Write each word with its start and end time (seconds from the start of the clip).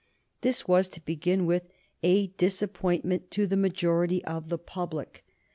This 0.41 0.67
was, 0.67 0.89
to 0.89 1.05
begin 1.05 1.45
with, 1.45 1.67
a 2.01 2.25
disappointment 2.25 3.29
to 3.29 3.45
the 3.45 3.55
majority 3.55 4.25
of 4.25 4.49
the 4.49 4.57
public. 4.57 5.23